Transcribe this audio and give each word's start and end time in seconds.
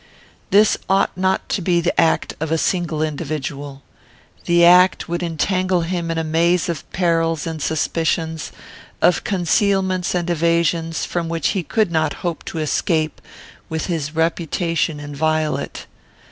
This 0.49 0.79
ought 0.89 1.15
not 1.15 1.47
to 1.49 1.61
be 1.61 1.79
the 1.79 2.01
act 2.01 2.33
of 2.39 2.51
a 2.51 2.57
single 2.57 3.03
individual. 3.03 3.83
This 4.45 4.63
act 4.63 5.07
would 5.07 5.21
entangle 5.21 5.81
him 5.81 6.09
in 6.09 6.17
a 6.17 6.23
maze 6.23 6.67
of 6.69 6.91
perils 6.91 7.45
and 7.45 7.61
suspicions, 7.61 8.51
of 8.99 9.23
concealments 9.23 10.15
and 10.15 10.27
evasions, 10.27 11.05
from 11.05 11.29
which 11.29 11.49
he 11.49 11.61
could 11.61 11.91
not 11.91 12.13
hope 12.25 12.43
to 12.45 12.57
escape 12.57 13.21
with 13.69 13.85
his 13.85 14.15
reputation 14.15 14.99
inviolate. 14.99 15.85